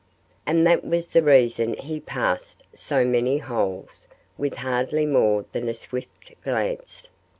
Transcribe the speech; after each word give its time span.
And 0.47 0.65
that 0.65 0.83
was 0.83 1.11
the 1.11 1.21
reason 1.21 1.75
he 1.75 1.99
passed 1.99 2.61
by 2.61 2.65
so 2.73 3.05
many 3.05 3.37
holes 3.37 4.07
with 4.35 4.55
hardly 4.55 5.05
more 5.05 5.45
than 5.51 5.69
a 5.69 5.75
swift 5.75 6.33
glance. 6.43 7.09